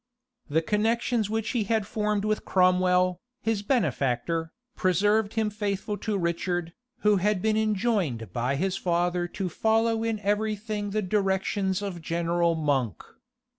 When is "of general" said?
11.83-12.55